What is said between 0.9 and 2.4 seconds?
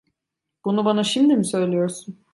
şimdi mi söylüyorsun?